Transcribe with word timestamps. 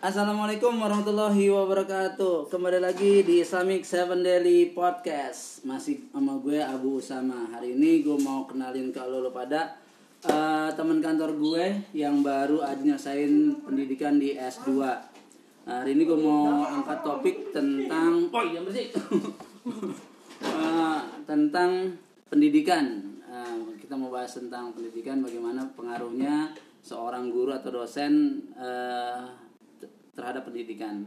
Assalamualaikum 0.00 0.80
warahmatullahi 0.80 1.52
wabarakatuh. 1.52 2.48
Kembali 2.48 2.80
lagi 2.80 3.20
di 3.20 3.44
Islamic 3.44 3.84
Seven 3.84 4.24
Daily 4.24 4.72
Podcast. 4.72 5.60
Masih 5.68 6.08
sama 6.08 6.40
gue 6.40 6.56
Abu 6.56 7.04
Usama. 7.04 7.52
Hari 7.52 7.76
ini 7.76 8.00
gue 8.00 8.16
mau 8.16 8.48
kenalin 8.48 8.96
ke 8.96 9.02
lo, 9.04 9.28
pada 9.28 9.76
uh, 10.24 10.72
Teman 10.72 11.04
kantor 11.04 11.36
gue 11.36 11.92
yang 11.92 12.24
baru 12.24 12.64
aja 12.64 12.80
nyelesain 12.80 13.60
pendidikan 13.60 14.16
di 14.16 14.40
S2 14.40 14.80
nah, 15.68 15.84
Hari 15.84 15.92
ini 15.92 16.08
gue 16.08 16.16
mau 16.16 16.64
angkat 16.64 17.04
topik 17.04 17.52
tentang 17.52 18.32
Oh 18.32 18.40
iya 18.40 18.64
uh, 20.48 21.00
Tentang 21.28 21.92
pendidikan. 22.32 23.04
Uh, 23.28 23.68
Kita 23.76 24.00
mau 24.00 24.08
bahas 24.08 24.32
tentang 24.32 24.72
pendidikan 24.72 25.20
Bagaimana 25.20 25.68
pengaruhnya 25.76 26.56
seorang 26.80 27.28
guru 27.28 27.52
atau 27.52 27.84
dosen 27.84 28.40
uh, 28.56 29.49
terhadap 30.14 30.46
pendidikan. 30.46 31.06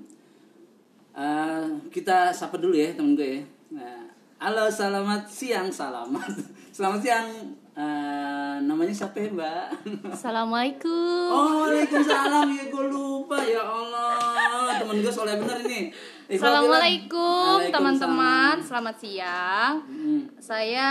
Uh, 1.13 1.77
kita 1.93 2.33
sapa 2.33 2.57
dulu 2.57 2.73
ya 2.73 2.97
temen 2.97 3.13
gue 3.13 3.37
ya. 3.37 3.41
Nah, 3.77 4.09
halo, 4.41 4.65
selamat 4.65 5.29
siang, 5.29 5.69
selamat, 5.69 6.33
selamat 6.75 6.99
siang. 7.01 7.29
Uh, 7.73 8.61
namanya 8.61 8.93
siapa 8.93 9.17
ya 9.17 9.33
mbak? 9.33 9.65
Assalamualaikum. 10.13 11.25
Oh, 11.33 11.65
waalaikumsalam 11.65 12.49
ya 12.53 12.65
gue 12.69 12.85
lupa 12.89 13.41
ya 13.41 13.65
Allah. 13.65 14.77
Temen 14.77 15.01
gue 15.01 15.13
soalnya 15.13 15.41
bener 15.41 15.65
ini. 15.65 15.89
Eh, 16.29 16.37
Assalamualaikum 16.37 17.69
teman-teman, 17.73 18.61
selamat 18.61 18.95
siang. 19.01 19.85
Hmm. 19.89 20.21
Saya 20.37 20.89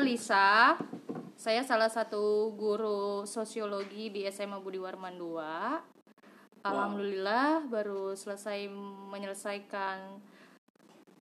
Lisa. 0.00 0.76
Saya 1.36 1.66
salah 1.66 1.90
satu 1.90 2.54
guru 2.54 3.26
sosiologi 3.26 4.14
di 4.14 4.22
SMA 4.30 4.62
Budi 4.62 4.78
Warman 4.78 5.18
2 5.18 6.01
Alhamdulillah 6.62 7.66
baru 7.66 8.14
selesai 8.14 8.70
menyelesaikan 9.10 10.22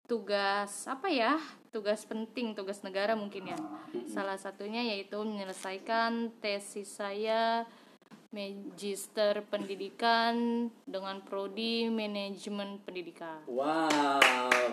tugas 0.05 0.85
apa 0.85 1.09
ya 1.09 1.41
tugas 1.73 2.05
penting 2.05 2.53
tugas 2.53 2.85
negara 2.85 3.17
mungkin 3.17 3.49
ya. 3.49 3.57
Salah 4.05 4.37
satunya 4.37 4.85
yaitu 4.85 5.17
menyelesaikan 5.17 6.29
tesis 6.45 6.93
saya 6.93 7.65
magister 8.29 9.41
pendidikan 9.49 10.69
dengan 10.85 11.25
prodi 11.25 11.89
manajemen 11.89 12.77
pendidikan. 12.85 13.41
Wow 13.49 14.21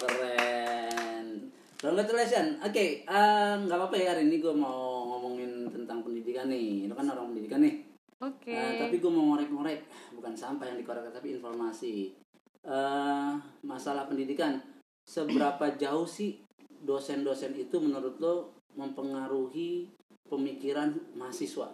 keren. 0.05 1.49
Congratulations. 1.81 2.61
Oke 2.61 2.73
okay, 2.77 2.89
uh, 3.09 3.57
nggak 3.65 3.79
apa-apa 3.79 3.97
ya 3.97 4.13
hari 4.13 4.29
ini 4.29 4.37
gue 4.37 4.53
mau 4.53 5.09
ngomongin 5.17 5.65
tentang 5.73 6.05
pendidikan 6.05 6.53
nih. 6.53 6.85
Itu 6.85 6.93
kan 6.93 7.09
orang 7.09 7.33
pendidikan 7.33 7.65
nih 7.65 7.88
Oke. 8.19 8.51
Okay. 8.51 8.59
Uh, 8.59 8.91
tapi 8.91 8.97
gue 8.99 9.13
mau 9.15 9.35
ngorek-ngorek, 9.35 9.81
bukan 10.19 10.35
sampah 10.35 10.67
yang 10.67 10.79
dikorek 10.83 11.15
tapi 11.15 11.39
informasi. 11.39 12.19
Uh, 12.67 13.39
masalah 13.63 14.11
pendidikan, 14.11 14.59
seberapa 15.07 15.79
jauh 15.79 16.05
sih 16.05 16.43
dosen-dosen 16.83 17.55
itu 17.55 17.79
menurut 17.79 18.19
lo 18.19 18.35
mempengaruhi 18.75 19.87
pemikiran 20.27 20.99
mahasiswa? 21.15 21.71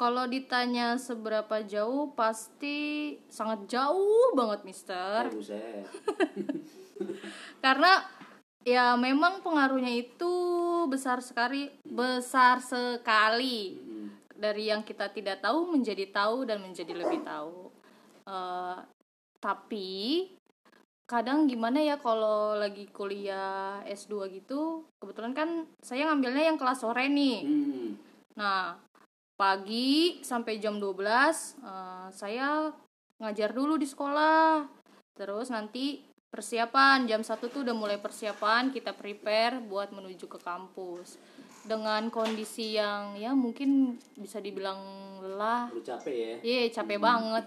Kalau 0.00 0.24
ditanya 0.24 0.96
seberapa 0.96 1.60
jauh, 1.68 2.16
pasti 2.16 3.12
sangat 3.28 3.68
jauh 3.68 4.32
banget, 4.32 4.64
Mister. 4.64 5.28
Oh, 5.28 5.36
Karena 7.64 8.00
ya 8.64 8.96
memang 8.96 9.44
pengaruhnya 9.44 9.92
itu 9.92 10.32
besar 10.88 11.20
sekali, 11.20 11.68
besar 11.84 12.64
sekali. 12.64 13.89
Dari 14.40 14.72
yang 14.72 14.80
kita 14.80 15.12
tidak 15.12 15.44
tahu 15.44 15.68
menjadi 15.68 16.08
tahu 16.08 16.48
dan 16.48 16.64
menjadi 16.64 16.96
lebih 16.96 17.20
tahu. 17.20 17.68
Uh, 18.24 18.80
tapi 19.36 20.28
kadang 21.04 21.44
gimana 21.50 21.82
ya 21.82 21.98
kalau 21.98 22.54
lagi 22.54 22.86
kuliah 22.94 23.82
S2 23.82 24.30
gitu 24.30 24.86
kebetulan 25.02 25.34
kan 25.34 25.66
saya 25.82 26.06
ngambilnya 26.06 26.54
yang 26.54 26.58
kelas 26.60 26.86
sore 26.86 27.10
nih. 27.10 27.42
Hmm. 27.42 27.90
nah 28.38 28.78
pagi 29.34 30.22
sampai 30.22 30.62
jam 30.62 30.78
12 30.78 30.86
uh, 30.86 30.86
eh, 30.86 32.08
saya 32.14 32.70
ngajar 33.18 33.50
dulu 33.52 33.74
di 33.76 33.88
sekolah. 33.90 34.64
Terus 35.18 35.50
nanti 35.50 36.00
persiapan 36.30 37.10
jam 37.10 37.26
satu 37.26 37.50
tuh 37.50 37.66
udah 37.66 37.74
mulai 37.74 37.98
persiapan 37.98 38.70
kita 38.70 38.94
prepare 38.94 39.58
buat 39.58 39.90
menuju 39.90 40.30
ke 40.30 40.38
kampus 40.38 41.18
dengan 41.64 42.08
kondisi 42.08 42.76
yang 42.76 43.16
ya 43.20 43.36
mungkin 43.36 44.00
bisa 44.16 44.40
dibilang 44.40 44.80
lelah 45.20 45.68
Lu 45.72 45.84
capek 45.84 46.14
ya 46.16 46.36
iya 46.40 46.60
yeah, 46.64 46.72
capek 46.72 46.96
hmm. 46.96 47.06
banget 47.06 47.44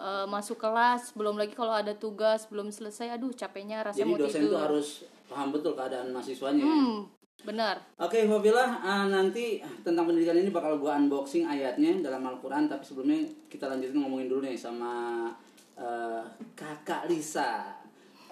uh, 0.00 0.24
masuk 0.24 0.56
kelas 0.56 1.12
belum 1.12 1.36
lagi 1.36 1.52
kalau 1.52 1.76
ada 1.76 1.92
tugas 1.92 2.48
belum 2.48 2.72
selesai 2.72 3.12
aduh 3.12 3.32
capeknya 3.36 3.84
rasa 3.84 4.00
jadi 4.00 4.08
mau 4.08 4.16
dosen 4.16 4.48
itu 4.48 4.56
harus 4.56 4.88
paham 5.28 5.52
betul 5.52 5.76
keadaan 5.76 6.10
mahasiswanya 6.10 6.64
ya? 6.64 6.72
hmm, 6.72 6.96
benar 7.44 7.76
oke 8.00 8.08
okay, 8.08 8.24
Fabila 8.24 8.80
uh, 8.80 9.06
nanti 9.12 9.60
tentang 9.84 10.08
pendidikan 10.08 10.40
ini 10.40 10.48
bakal 10.48 10.80
gua 10.80 10.96
unboxing 10.96 11.44
ayatnya 11.44 12.00
dalam 12.00 12.24
Al-Quran 12.24 12.66
tapi 12.66 12.82
sebelumnya 12.82 13.28
kita 13.52 13.68
lanjutin 13.68 14.00
ngomongin 14.00 14.32
dulu 14.32 14.40
nih 14.48 14.56
sama 14.56 15.28
uh, 15.76 16.24
kakak 16.56 17.06
Lisa 17.12 17.76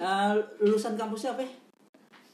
uh, 0.00 0.32
lulusan 0.64 0.96
kampusnya 0.96 1.36
apa 1.36 1.44
ya? 1.44 1.52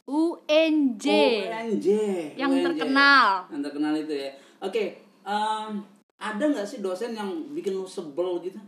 UNJ. 0.04 1.06
UNJ. 1.48 1.88
Yang 2.36 2.52
UNJ. 2.52 2.64
terkenal. 2.68 3.48
Yang 3.48 3.62
terkenal 3.68 3.92
itu 3.96 4.12
ya. 4.12 4.30
Oke, 4.60 4.68
okay, 4.68 4.86
um, 5.24 5.80
ada 6.20 6.44
nggak 6.44 6.68
sih 6.68 6.84
dosen 6.84 7.16
yang 7.16 7.52
bikin 7.56 7.72
lu 7.72 7.88
sebel 7.88 8.40
gitu? 8.44 8.60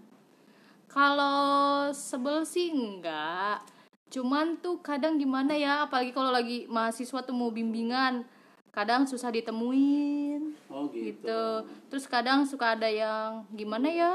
Kalau 0.88 1.92
sebel 1.92 2.44
sih 2.48 2.72
enggak. 2.72 3.60
Cuman 4.08 4.56
tuh 4.64 4.80
kadang 4.80 5.20
gimana 5.20 5.52
ya, 5.52 5.84
apalagi 5.84 6.16
kalau 6.16 6.32
lagi 6.32 6.64
mahasiswa 6.72 7.20
tuh 7.20 7.36
mau 7.36 7.52
bimbingan, 7.52 8.24
kadang 8.72 9.04
susah 9.04 9.28
ditemuin. 9.28 10.56
Oh 10.72 10.88
gitu. 10.88 11.20
gitu. 11.20 11.44
Terus 11.92 12.04
kadang 12.08 12.48
suka 12.48 12.80
ada 12.80 12.88
yang 12.88 13.44
gimana 13.52 13.88
ya? 13.92 14.12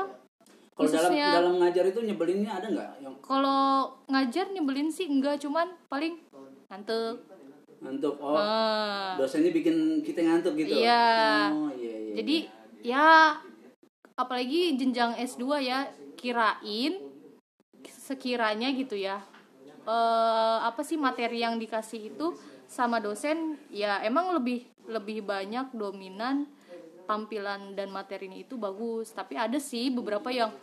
Kalau 0.72 0.88
dalam 0.90 1.12
dalam 1.14 1.56
ngajar 1.62 1.86
itu 1.94 2.00
nyebelinnya 2.02 2.52
ada 2.58 2.68
nggak? 2.72 2.90
Yang... 3.04 3.14
Kalau 3.22 3.94
ngajar 4.10 4.46
nyebelin 4.50 4.90
sih 4.90 5.06
enggak, 5.06 5.38
cuman 5.44 5.70
paling 5.92 6.18
ngantuk. 6.72 7.28
Ngantuk 7.84 8.16
oh. 8.24 8.40
Uh, 8.40 9.20
dosennya 9.20 9.52
bikin 9.52 10.00
kita 10.00 10.24
ngantuk 10.24 10.56
gitu? 10.56 10.80
Iya. 10.80 11.52
Oh 11.52 11.70
iya, 11.76 11.94
iya 12.08 12.14
jadi 12.16 12.36
iya. 12.82 13.04
ya 13.04 13.08
apalagi 14.16 14.80
jenjang 14.80 15.20
S2 15.20 15.44
ya 15.68 15.92
kirain 16.16 17.12
sekiranya 17.84 18.70
gitu 18.76 18.94
ya 18.94 19.24
uh, 19.88 20.62
apa 20.62 20.86
sih 20.86 21.00
materi 21.00 21.42
yang 21.42 21.58
dikasih 21.58 22.14
itu 22.14 22.38
sama 22.70 23.02
dosen 23.02 23.58
ya 23.74 24.00
emang 24.06 24.32
lebih 24.38 24.68
lebih 24.88 25.26
banyak 25.26 25.74
dominan 25.74 26.48
tampilan 27.12 27.76
dan 27.76 27.92
materinya 27.92 28.40
itu 28.40 28.56
bagus. 28.56 29.12
Tapi 29.12 29.36
ada 29.36 29.60
sih 29.60 29.92
beberapa 29.92 30.32
yang 30.32 30.56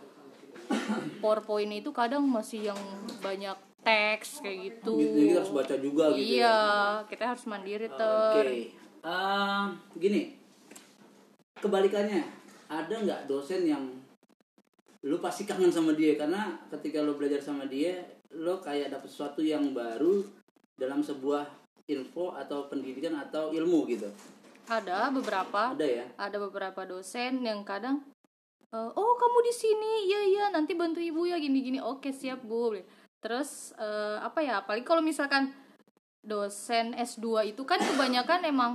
powerpoint 1.22 1.84
itu 1.84 1.92
kadang 1.92 2.24
masih 2.24 2.72
yang 2.72 2.80
banyak 3.20 3.67
teks 3.88 4.44
kayak 4.44 4.58
gitu. 4.68 5.00
Jadi 5.00 5.32
harus 5.32 5.52
baca 5.56 5.74
juga 5.80 6.04
gitu. 6.12 6.20
Ya? 6.20 6.24
Iya, 6.28 6.60
ya? 6.60 7.08
kita 7.08 7.24
harus 7.32 7.44
mandiri 7.48 7.88
ter. 7.88 8.04
Oke. 8.04 8.36
Okay. 8.36 8.60
Uh, 9.00 9.72
gini, 9.96 10.36
kebalikannya 11.64 12.20
ada 12.68 12.94
nggak 13.00 13.24
dosen 13.24 13.64
yang 13.64 13.84
lu 15.06 15.16
pasti 15.22 15.48
kangen 15.48 15.72
sama 15.72 15.94
dia 15.94 16.18
karena 16.18 16.58
ketika 16.74 17.00
lu 17.00 17.14
belajar 17.14 17.40
sama 17.40 17.64
dia 17.64 18.02
lu 18.34 18.58
kayak 18.60 18.92
dapet 18.92 19.08
sesuatu 19.08 19.40
yang 19.40 19.72
baru 19.72 20.26
dalam 20.74 21.00
sebuah 21.00 21.46
info 21.88 22.34
atau 22.34 22.68
pendidikan 22.68 23.14
atau 23.16 23.54
ilmu 23.54 23.88
gitu 23.88 24.10
ada 24.68 25.08
beberapa 25.08 25.72
ada 25.72 25.86
ya 25.86 26.04
ada 26.18 26.36
beberapa 26.42 26.84
dosen 26.84 27.40
yang 27.46 27.62
kadang 27.62 28.04
uh, 28.74 28.90
oh 28.92 29.12
kamu 29.16 29.38
di 29.48 29.54
sini 29.54 29.92
iya 30.10 30.20
iya 30.28 30.44
nanti 30.52 30.74
bantu 30.76 31.00
ibu 31.00 31.24
ya 31.24 31.40
gini 31.40 31.62
gini 31.62 31.78
oke 31.80 32.10
siap 32.12 32.44
bu 32.44 32.76
terus 33.18 33.74
uh, 33.78 34.22
apa 34.22 34.42
ya 34.42 34.62
apalagi 34.62 34.86
kalau 34.86 35.02
misalkan 35.02 35.50
dosen 36.22 36.94
S2 36.94 37.54
itu 37.54 37.62
kan 37.66 37.78
kebanyakan 37.80 38.46
emang 38.46 38.72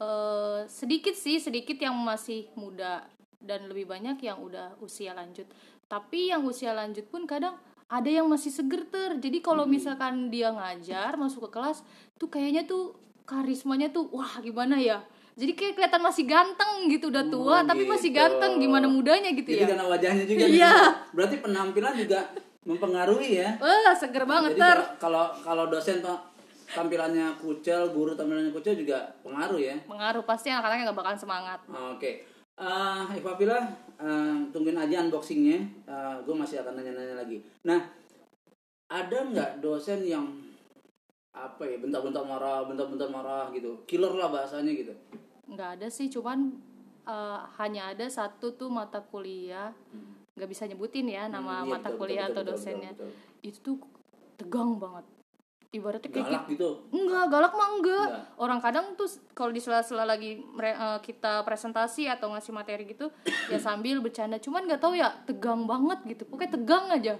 uh, 0.00 0.64
sedikit 0.68 1.12
sih 1.16 1.40
sedikit 1.40 1.76
yang 1.80 1.96
masih 1.96 2.48
muda 2.56 3.04
dan 3.44 3.68
lebih 3.68 3.84
banyak 3.84 4.16
yang 4.24 4.40
udah 4.40 4.80
usia 4.80 5.12
lanjut. 5.12 5.44
Tapi 5.84 6.32
yang 6.32 6.42
usia 6.48 6.72
lanjut 6.72 7.04
pun 7.12 7.28
kadang 7.28 7.60
ada 7.92 8.08
yang 8.08 8.24
masih 8.24 8.48
seger 8.48 8.88
ter. 8.88 9.20
Jadi 9.20 9.44
kalau 9.44 9.68
hmm. 9.68 9.72
misalkan 9.76 10.32
dia 10.32 10.48
ngajar 10.50 11.20
masuk 11.20 11.48
ke 11.48 11.60
kelas 11.60 11.84
tuh 12.16 12.32
kayaknya 12.32 12.64
tuh 12.64 12.96
karismanya 13.28 13.92
tuh 13.92 14.08
wah 14.10 14.40
gimana 14.40 14.80
ya? 14.80 15.04
Jadi 15.34 15.52
kayak 15.58 15.74
kelihatan 15.76 16.02
masih 16.02 16.24
ganteng 16.30 16.86
gitu 16.88 17.10
udah 17.10 17.26
tua 17.26 17.56
oh, 17.58 17.60
tapi 17.66 17.82
gitu. 17.82 17.90
masih 17.90 18.10
ganteng 18.14 18.62
gimana 18.62 18.86
mudanya 18.86 19.34
gitu 19.34 19.50
jadi 19.50 19.66
ya? 19.66 19.68
karena 19.74 19.86
wajahnya 19.90 20.24
juga 20.30 20.44
iya. 20.46 20.74
berarti 21.10 21.36
penampilan 21.42 21.94
juga 21.98 22.30
mempengaruhi 22.64 23.40
ya 23.40 23.56
wah 23.60 23.94
seger 23.96 24.24
banget 24.24 24.56
Jadi 24.56 24.60
ter 24.60 24.78
kalau 25.00 25.30
kalau 25.44 25.68
dosen 25.68 26.00
tuh 26.00 26.16
tampilannya 26.72 27.36
kucel 27.38 27.92
guru 27.92 28.16
tampilannya 28.16 28.50
kucel 28.50 28.74
juga 28.74 29.04
pengaruh 29.20 29.60
ya 29.60 29.76
pengaruh 29.84 30.24
pasti 30.24 30.48
anak-anaknya 30.50 30.90
nggak 30.90 30.98
bakalan 30.98 31.20
semangat 31.20 31.60
oke 31.68 32.00
okay. 32.00 32.14
Uh, 32.54 33.02
Ipapila, 33.10 33.66
uh, 33.98 34.38
tungguin 34.54 34.78
aja 34.78 35.02
unboxingnya. 35.02 35.58
Uh, 35.90 36.22
gue 36.22 36.38
masih 36.38 36.62
akan 36.62 36.78
nanya-nanya 36.78 37.18
lagi. 37.18 37.42
Nah, 37.66 37.82
ada 38.86 39.26
nggak 39.26 39.58
dosen 39.58 40.06
yang 40.06 40.22
apa 41.34 41.66
ya 41.66 41.82
bentar-bentar 41.82 42.22
marah, 42.22 42.62
bentar-bentar 42.62 43.10
marah 43.10 43.50
gitu, 43.50 43.82
killer 43.90 44.14
lah 44.14 44.30
bahasanya 44.30 44.70
gitu. 44.70 44.94
nggak 45.50 45.70
ada 45.76 45.88
sih 45.92 46.08
cuman 46.08 46.56
uh, 47.04 47.44
hanya 47.60 47.92
ada 47.92 48.08
satu 48.08 48.56
tuh 48.56 48.72
mata 48.72 49.00
kuliah 49.00 49.72
nggak 50.34 50.48
bisa 50.50 50.66
nyebutin 50.66 51.06
ya 51.06 51.30
nama 51.30 51.62
Hmm, 51.62 51.66
iya, 51.66 51.72
mata 51.78 51.88
betul, 51.90 51.98
kuliah 52.02 52.26
betul, 52.26 52.34
atau 52.34 52.42
betul, 52.42 52.54
dosennya 52.58 52.92
betul, 52.94 53.06
betul. 53.06 53.46
itu 53.46 53.58
tuh 53.62 53.76
tegang 54.34 54.72
banget 54.82 55.06
ibaratnya 55.74 56.06
kayak 56.06 56.26
Galak 56.30 56.44
gitu. 56.54 56.70
Enggak, 56.94 57.24
galak 57.34 57.52
mah 57.58 57.68
enggak. 57.74 58.06
Enggak. 58.06 58.24
Orang 58.38 58.60
kadang 58.62 58.86
tuh 58.94 59.10
kalau 59.34 59.50
di 59.50 59.58
sela-sela 59.58 60.06
lagi 60.06 60.38
eh, 60.38 60.98
kita 61.02 61.42
presentasi 61.42 62.06
atau 62.06 62.30
ngasih 62.30 62.54
materi 62.54 62.86
gitu, 62.86 63.10
ya 63.50 63.58
sambil 63.58 63.98
bercanda. 63.98 64.38
Cuman 64.38 64.70
nggak 64.70 64.78
tahu 64.78 64.94
ya 64.94 65.10
tegang 65.26 65.66
banget 65.66 65.98
gitu. 66.06 66.30
Pokoknya 66.30 66.54
tegang 66.54 66.86
aja. 66.94 67.14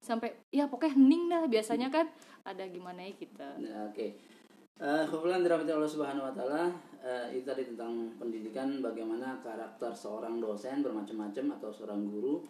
Sampai 0.00 0.32
ya 0.48 0.64
pokoknya 0.64 0.96
hening 0.96 1.28
dah 1.28 1.44
biasanya 1.44 1.92
kan 1.92 2.08
ada 2.40 2.64
gimana 2.72 3.04
ya 3.04 3.12
kita. 3.20 3.60
Nah, 3.60 3.92
Oke. 3.92 4.16
Eh, 4.80 5.02
Kebetulan 5.04 5.44
dirahmati 5.44 5.72
Allah 5.76 5.92
Subhanahu 5.92 6.24
wa 6.24 6.32
taala, 6.32 6.72
itu 7.36 7.39
tadi 7.50 7.66
tentang 7.66 8.14
pendidikan 8.14 8.78
bagaimana 8.78 9.42
karakter 9.42 9.90
seorang 9.90 10.38
dosen 10.38 10.86
bermacam-macam 10.86 11.58
atau 11.58 11.74
seorang 11.74 12.06
guru 12.06 12.46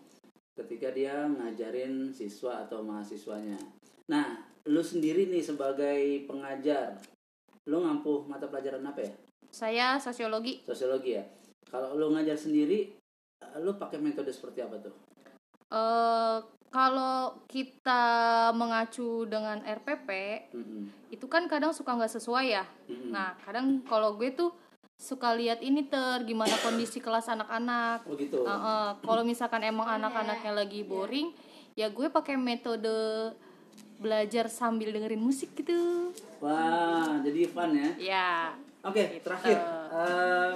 ketika 0.53 0.93
dia 0.93 1.25
ngajarin 1.25 2.13
siswa 2.13 2.69
atau 2.69 2.85
mahasiswanya. 2.85 3.57
Nah, 4.13 4.45
lu 4.69 4.85
sendiri 4.85 5.33
nih 5.33 5.41
sebagai 5.41 6.29
pengajar, 6.29 7.01
lu 7.65 7.81
ngampuh 7.81 8.29
mata 8.29 8.45
pelajaran 8.53 8.85
apa 8.85 9.01
ya? 9.01 9.13
Saya 9.49 9.87
sosiologi. 9.97 10.61
Sosiologi 10.69 11.17
ya. 11.17 11.25
Kalau 11.65 11.97
lu 11.97 12.13
ngajar 12.13 12.37
sendiri, 12.37 12.93
lu 13.65 13.73
pakai 13.81 13.97
metode 14.05 14.29
seperti 14.29 14.61
apa 14.61 14.77
tuh? 14.85 14.93
eh 15.71 16.39
kalau 16.71 17.35
kita 17.51 18.03
mengacu 18.55 19.27
dengan 19.27 19.59
RPP, 19.63 20.09
Mm-mm. 20.55 20.83
itu 21.11 21.27
kan 21.27 21.47
kadang 21.51 21.75
suka 21.75 21.95
nggak 21.99 22.15
sesuai 22.15 22.47
ya. 22.47 22.67
Mm-mm. 22.87 23.11
Nah, 23.11 23.35
kadang 23.43 23.83
kalau 23.87 24.15
gue 24.15 24.35
tuh 24.35 24.51
suka 25.01 25.33
lihat 25.33 25.65
ini 25.65 25.89
ter 25.89 26.29
gimana 26.29 26.53
kondisi 26.61 27.01
kelas 27.01 27.33
anak-anak. 27.33 28.05
Oh 28.05 28.13
gitu. 28.21 28.45
Heeh, 28.45 28.87
kalau 29.01 29.25
misalkan 29.25 29.65
emang 29.65 29.89
anak-anaknya 29.89 30.53
lagi 30.53 30.85
boring, 30.85 31.33
ya 31.73 31.89
gue 31.89 32.13
pakai 32.13 32.37
metode 32.37 33.33
belajar 33.97 34.53
sambil 34.53 34.93
dengerin 34.93 35.21
musik 35.21 35.57
gitu. 35.57 36.13
Wah, 36.45 37.17
jadi 37.25 37.49
fun 37.49 37.73
ya. 37.73 37.91
Ya, 37.97 38.33
Oke, 38.81 39.21
terakhir. 39.21 39.61
Eh, 39.93 40.55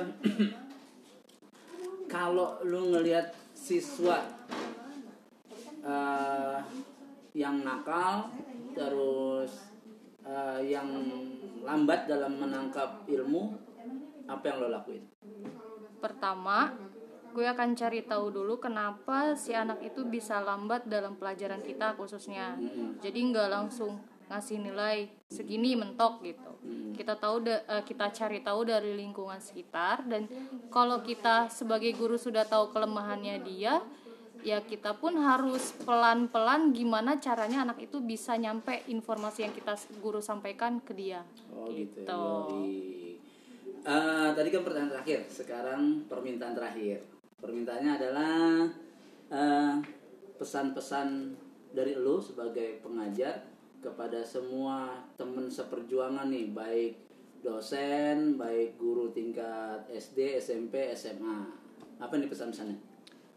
kalau 2.09 2.57
lu 2.65 2.97
ngelihat 2.97 3.37
siswa 3.53 4.25
eh, 5.85 6.57
yang 7.37 7.61
nakal, 7.61 8.33
terus 8.73 9.69
eh, 10.25 10.73
yang 10.73 10.89
lambat 11.69 12.09
dalam 12.09 12.41
menangkap 12.41 13.05
ilmu, 13.05 13.61
apa 14.29 14.45
yang 14.49 14.57
lo 14.63 14.69
lakuin? 14.73 15.05
pertama 16.05 16.69
gue 17.33 17.47
akan 17.49 17.75
cari 17.75 18.05
tahu 18.05 18.31
dulu 18.31 18.61
kenapa 18.63 19.35
si 19.35 19.57
anak 19.57 19.81
itu 19.83 20.05
bisa 20.07 20.39
lambat 20.39 20.87
dalam 20.87 21.17
pelajaran 21.19 21.65
kita 21.65 21.97
khususnya. 21.99 22.55
Jadi 23.03 23.19
nggak 23.33 23.49
langsung 23.51 23.99
ngasih 24.31 24.61
nilai 24.63 25.11
segini 25.27 25.75
mentok 25.75 26.23
gitu. 26.23 26.53
Kita 26.95 27.19
tahu 27.19 27.43
da- 27.43 27.65
eh, 27.67 27.83
kita 27.83 28.07
cari 28.15 28.39
tahu 28.39 28.61
dari 28.71 28.95
lingkungan 28.95 29.41
sekitar 29.43 30.07
dan 30.07 30.31
kalau 30.71 31.03
kita 31.03 31.51
sebagai 31.51 31.91
guru 31.99 32.15
sudah 32.15 32.47
tahu 32.47 32.71
kelemahannya 32.71 33.43
dia, 33.43 33.83
ya 34.47 34.63
kita 34.63 34.95
pun 34.95 35.19
harus 35.19 35.75
pelan-pelan 35.83 36.71
gimana 36.71 37.19
caranya 37.19 37.67
anak 37.67 37.83
itu 37.83 37.99
bisa 37.99 38.39
nyampe 38.39 38.87
informasi 38.87 39.43
yang 39.43 39.55
kita 39.55 39.75
guru 39.99 40.23
sampaikan 40.23 40.79
ke 40.79 40.95
dia. 40.95 41.27
Oh 41.51 41.67
gitu. 41.75 41.99
Gitu. 42.07 42.23
Eh, 43.85 44.29
tadi 44.33 44.49
kan 44.49 44.65
pertanyaan 44.65 44.97
terakhir, 44.97 45.21
sekarang 45.29 46.09
permintaan 46.09 46.57
terakhir. 46.57 47.05
Permintaannya 47.37 47.93
adalah 48.01 48.65
eh, 49.29 49.75
pesan-pesan 50.41 51.37
dari 51.77 51.93
lu 51.93 52.17
sebagai 52.17 52.81
pengajar 52.81 53.45
kepada 53.85 54.25
semua 54.25 55.05
teman 55.21 55.53
seperjuangan 55.53 56.33
nih, 56.33 56.49
baik 56.57 56.93
dosen, 57.45 58.41
baik 58.41 58.81
guru 58.81 59.13
tingkat 59.13 59.85
SD, 59.93 60.41
SMP, 60.41 60.89
SMA. 60.97 61.45
Apa 62.01 62.17
nih 62.17 62.33
pesan-pesannya? 62.33 62.79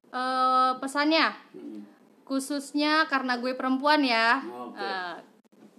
Eh, 0.08 0.72
pesannya 0.80 1.28
Hmm. 1.52 1.84
khususnya 2.24 3.04
karena 3.08 3.40
gue 3.40 3.56
perempuan 3.56 4.00
ya 4.00 4.40
Oke. 4.40 4.80
Eh, 4.80 5.16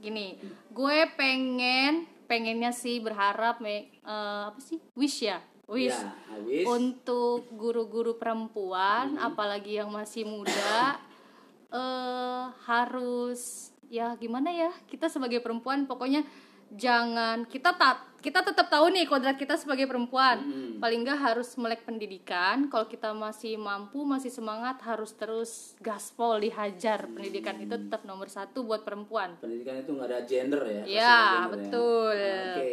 gini 0.01 0.37
gue 0.69 0.99
pengen 1.17 2.05
pengennya 2.29 2.71
sih 2.71 3.01
berharap 3.01 3.59
me- 3.59 3.89
eh, 3.91 4.43
apa 4.53 4.61
sih? 4.61 4.79
Wish 4.95 5.25
ya? 5.25 5.41
Wish. 5.69 5.93
Ya, 5.93 6.13
habis. 6.33 6.65
untuk 6.65 7.45
guru-guru 7.53 8.17
perempuan 8.17 9.21
apalagi 9.21 9.77
yang 9.77 9.93
masih 9.93 10.25
muda 10.25 10.97
eh 11.77 12.45
harus 12.65 13.73
ya 13.89 14.17
gimana 14.17 14.49
ya? 14.49 14.73
Kita 14.87 15.09
sebagai 15.09 15.41
perempuan 15.41 15.85
pokoknya 15.85 16.25
jangan 16.75 17.49
kita 17.49 17.73
tak 17.77 18.09
kita 18.19 18.43
tetap 18.43 18.67
tahu 18.67 18.91
nih 18.91 19.07
kodrat 19.07 19.39
kita 19.39 19.55
sebagai 19.55 19.87
perempuan 19.87 20.43
Mm-mm. 20.43 20.83
paling 20.83 21.07
nggak 21.07 21.21
harus 21.23 21.55
melek 21.55 21.87
pendidikan 21.87 22.67
kalau 22.67 22.91
kita 22.91 23.15
masih 23.15 23.55
mampu 23.55 24.03
masih 24.03 24.29
semangat 24.29 24.83
harus 24.83 25.15
terus 25.15 25.79
gaspol 25.79 26.43
dihajar 26.43 27.07
pendidikan 27.15 27.57
itu 27.63 27.79
tetap 27.79 28.03
nomor 28.03 28.27
satu 28.27 28.67
buat 28.67 28.83
perempuan 28.83 29.39
pendidikan 29.39 29.79
itu 29.79 29.95
nggak 29.95 30.09
ada 30.11 30.21
gender 30.27 30.63
ya? 30.67 30.83
Ya, 30.85 31.19
gender 31.47 31.51
betul. 31.55 32.17
Oke. 32.19 32.73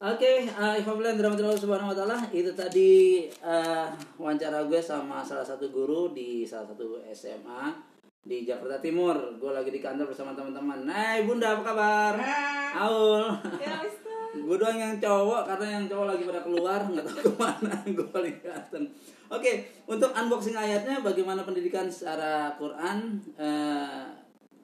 Oke, 0.00 0.48
eh 0.48 0.74
Ifablan 0.80 1.20
Rahmatullah 1.20 1.60
Subhanahu 1.60 1.92
wa 1.92 1.96
taala 1.98 2.24
itu 2.32 2.56
tadi 2.56 3.28
eh, 3.28 3.86
wawancara 4.16 4.64
gue 4.64 4.80
sama 4.80 5.20
salah 5.20 5.44
satu 5.44 5.68
guru 5.68 6.16
di 6.16 6.40
salah 6.48 6.72
satu 6.72 7.04
SMA 7.12 7.68
di 8.20 8.44
Jakarta 8.44 8.76
Timur. 8.84 9.16
Gue 9.40 9.52
lagi 9.52 9.72
di 9.72 9.80
kantor 9.80 10.12
bersama 10.12 10.36
teman-teman. 10.36 10.84
Hai 10.84 11.24
Bunda, 11.24 11.56
apa 11.56 11.62
kabar? 11.64 12.14
Aul. 12.76 13.24
gue 14.30 14.56
doang 14.62 14.78
yang 14.78 14.94
cowok 15.02 15.42
karena 15.42 15.66
yang 15.74 15.84
cowok 15.90 16.06
lagi 16.06 16.22
pada 16.22 16.40
keluar 16.46 16.80
nggak 16.86 17.02
tahu 17.02 17.18
ke 17.26 17.30
mana 17.34 17.74
gue 17.82 18.08
paling 18.14 18.36
kelihatan. 18.38 18.82
Oke, 19.30 19.52
untuk 19.90 20.10
unboxing 20.14 20.54
ayatnya 20.54 21.02
bagaimana 21.02 21.42
pendidikan 21.42 21.90
secara 21.90 22.54
Quran 22.54 23.18
eh, 23.34 24.06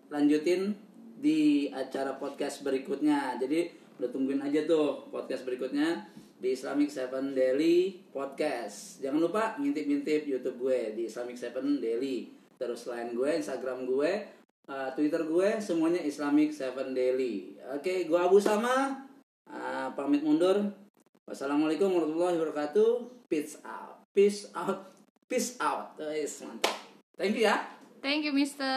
lanjutin 0.07 0.71
di 1.19 1.66
acara 1.75 2.14
podcast 2.14 2.62
berikutnya. 2.62 3.40
Jadi 3.42 3.73
udah 3.99 4.11
tungguin 4.12 4.42
aja 4.45 4.69
tuh 4.69 5.09
podcast 5.11 5.42
berikutnya 5.42 6.07
di 6.37 6.52
Islamic 6.52 6.92
Seven 6.92 7.33
Daily 7.33 8.04
Podcast. 8.12 9.00
Jangan 9.00 9.19
lupa 9.19 9.57
ngintip-ngintip 9.59 10.28
YouTube 10.28 10.69
gue 10.69 10.95
di 10.95 11.09
Islamic 11.09 11.35
Seven 11.40 11.81
Daily. 11.81 12.36
Terus 12.57 12.89
selain 12.89 13.13
gue, 13.13 13.31
Instagram 13.37 13.85
gue, 13.85 14.25
uh, 14.69 14.89
Twitter 14.97 15.23
gue, 15.25 15.49
semuanya 15.61 16.01
Islamic 16.01 16.53
Seven 16.53 16.97
Daily. 16.97 17.57
Oke, 17.77 18.09
gue 18.09 18.19
Abu 18.19 18.41
Sama. 18.41 19.05
uh, 19.47 19.89
pamit 19.95 20.27
mundur. 20.27 20.59
Wassalamualaikum 21.27 21.91
warahmatullahi 21.91 22.39
wabarakatuh. 22.39 22.91
Peace 23.31 23.59
out. 23.63 24.03
Peace 24.15 24.51
out. 24.55 24.91
Peace 25.27 25.59
out. 25.59 25.95
Guys, 25.99 26.43
mantap. 26.43 26.75
Thank 27.19 27.39
you 27.39 27.47
ya. 27.49 27.67
thank 28.05 28.23
you 28.23 28.31
mister 28.31 28.71